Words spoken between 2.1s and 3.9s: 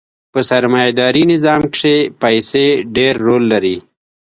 پیسې ډېر رول لري.